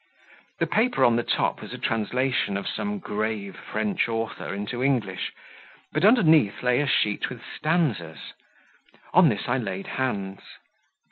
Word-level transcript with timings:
The 0.57 0.65
paper 0.65 1.05
on 1.05 1.15
the 1.15 1.21
top 1.21 1.61
was 1.61 1.73
a 1.73 1.77
translation 1.77 2.57
of 2.57 2.67
some 2.67 2.97
grave 2.97 3.55
French 3.55 4.09
author 4.09 4.51
into 4.51 4.81
English, 4.81 5.31
but 5.93 6.03
underneath 6.03 6.63
lay 6.63 6.81
a 6.81 6.87
sheet 6.87 7.29
with 7.29 7.43
stanzas; 7.55 8.33
on 9.13 9.29
this 9.29 9.43
I 9.47 9.59
laid 9.59 9.85
hands. 9.85 10.41